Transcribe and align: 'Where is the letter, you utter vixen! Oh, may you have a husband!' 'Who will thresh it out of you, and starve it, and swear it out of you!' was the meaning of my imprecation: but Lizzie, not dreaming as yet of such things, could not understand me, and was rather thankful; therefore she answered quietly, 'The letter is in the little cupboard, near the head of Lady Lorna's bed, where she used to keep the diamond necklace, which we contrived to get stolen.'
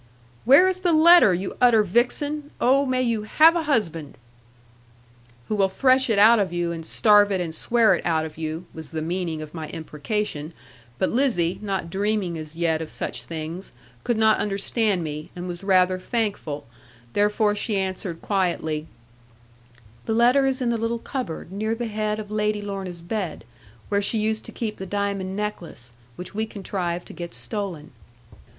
'Where 0.45 0.67
is 0.67 0.81
the 0.81 0.93
letter, 0.93 1.31
you 1.31 1.55
utter 1.61 1.83
vixen! 1.83 2.49
Oh, 2.59 2.87
may 2.87 3.03
you 3.03 3.21
have 3.21 3.55
a 3.55 3.65
husband!' 3.65 4.17
'Who 5.47 5.53
will 5.55 5.69
thresh 5.69 6.09
it 6.09 6.17
out 6.17 6.39
of 6.39 6.51
you, 6.51 6.71
and 6.71 6.83
starve 6.83 7.31
it, 7.31 7.39
and 7.39 7.53
swear 7.53 7.93
it 7.93 8.03
out 8.03 8.25
of 8.25 8.35
you!' 8.35 8.65
was 8.73 8.89
the 8.89 9.01
meaning 9.03 9.43
of 9.43 9.53
my 9.53 9.67
imprecation: 9.69 10.53
but 10.97 11.11
Lizzie, 11.11 11.59
not 11.61 11.91
dreaming 11.91 12.35
as 12.35 12.55
yet 12.55 12.81
of 12.81 12.89
such 12.89 13.25
things, 13.25 13.73
could 14.03 14.17
not 14.17 14.39
understand 14.39 15.03
me, 15.03 15.29
and 15.35 15.47
was 15.47 15.63
rather 15.63 15.99
thankful; 15.99 16.65
therefore 17.13 17.53
she 17.53 17.77
answered 17.77 18.23
quietly, 18.23 18.87
'The 20.07 20.13
letter 20.15 20.47
is 20.47 20.63
in 20.63 20.71
the 20.71 20.79
little 20.79 20.97
cupboard, 20.97 21.51
near 21.51 21.75
the 21.75 21.85
head 21.85 22.17
of 22.19 22.31
Lady 22.31 22.63
Lorna's 22.63 23.01
bed, 23.01 23.43
where 23.89 24.01
she 24.01 24.17
used 24.17 24.45
to 24.45 24.51
keep 24.51 24.77
the 24.77 24.87
diamond 24.87 25.35
necklace, 25.35 25.93
which 26.15 26.33
we 26.33 26.47
contrived 26.47 27.05
to 27.05 27.13
get 27.13 27.35
stolen.' 27.35 27.91